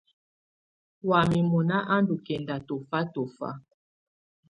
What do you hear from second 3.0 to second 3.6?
tɔ̀fa.